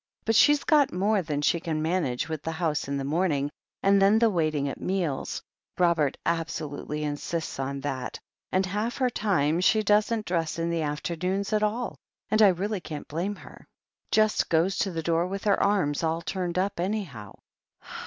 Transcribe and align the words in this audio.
"But 0.25 0.33
she's 0.33 0.63
got 0.63 0.91
more 0.91 1.21
than 1.21 1.43
she 1.43 1.59
can 1.59 1.79
manage, 1.79 2.27
with 2.27 2.41
the 2.41 2.53
house 2.57 2.87
in 2.87 2.97
the 2.97 3.03
morning, 3.03 3.51
and 3.83 4.01
then 4.01 4.17
the 4.17 4.31
waiting 4.31 4.67
at 4.67 4.81
meals— 4.81 5.43
^Robert 5.79 6.15
absolutely 6.25 7.03
insists 7.03 7.59
on 7.59 7.81
that— 7.81 8.19
^and 8.51 8.65
half 8.65 8.97
her 8.97 9.11
time 9.11 9.61
she 9.61 9.83
doesn't 9.83 10.25
dress 10.25 10.57
in 10.57 10.71
the 10.71 10.81
afternoons 10.81 11.53
at 11.53 11.61
all, 11.61 11.97
and 12.31 12.41
I 12.41 12.47
really 12.47 12.81
can't 12.81 13.07
Uame 13.09 13.37
her. 13.37 13.67
Just 14.09 14.49
goes 14.49 14.75
to 14.79 14.89
the 14.89 15.03
door 15.03 15.27
with 15.27 15.43
her 15.43 15.61
arms 15.61 16.01
all 16.01 16.23
turned 16.23 16.57
up, 16.57 16.79
anyhow. 16.79 17.33